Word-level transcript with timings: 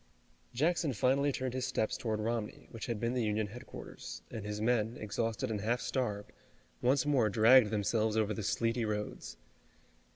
Jackson 0.51 0.93
finally 0.93 1.31
turned 1.31 1.53
his 1.53 1.67
steps 1.67 1.95
toward 1.95 2.19
Romney, 2.19 2.67
which 2.71 2.87
had 2.87 2.99
been 2.99 3.13
the 3.13 3.21
Union 3.23 3.45
headquarters, 3.45 4.23
and 4.31 4.43
his 4.43 4.59
men, 4.59 4.97
exhausted 4.97 5.51
and 5.51 5.61
half 5.61 5.79
starved, 5.79 6.31
once 6.81 7.05
more 7.05 7.29
dragged 7.29 7.69
themselves 7.69 8.17
over 8.17 8.33
the 8.33 8.41
sleety 8.41 8.83
roads. 8.83 9.37